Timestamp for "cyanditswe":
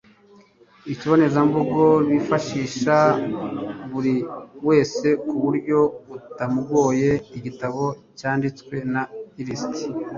8.19-8.75